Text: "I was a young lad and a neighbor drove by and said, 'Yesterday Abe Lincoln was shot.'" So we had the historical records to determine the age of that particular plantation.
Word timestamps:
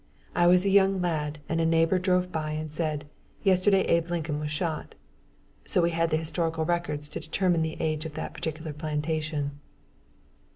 "I 0.33 0.47
was 0.47 0.65
a 0.65 0.71
young 0.71 0.99
lad 0.99 1.37
and 1.47 1.61
a 1.61 1.63
neighbor 1.63 1.99
drove 1.99 2.31
by 2.31 2.53
and 2.53 2.71
said, 2.71 3.05
'Yesterday 3.43 3.81
Abe 3.83 4.09
Lincoln 4.09 4.39
was 4.39 4.49
shot.'" 4.49 4.95
So 5.65 5.79
we 5.83 5.91
had 5.91 6.09
the 6.09 6.17
historical 6.17 6.65
records 6.65 7.07
to 7.09 7.19
determine 7.19 7.61
the 7.61 7.79
age 7.79 8.07
of 8.07 8.15
that 8.15 8.33
particular 8.33 8.73
plantation. 8.73 9.59